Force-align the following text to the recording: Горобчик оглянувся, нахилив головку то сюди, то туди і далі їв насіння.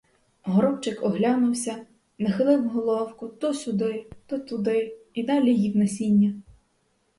Горобчик 0.45 1.03
оглянувся, 1.03 1.85
нахилив 2.17 2.69
головку 2.69 3.27
то 3.27 3.53
сюди, 3.53 4.07
то 4.27 4.39
туди 4.39 4.97
і 5.13 5.23
далі 5.23 5.55
їв 5.55 5.75
насіння. 5.77 6.33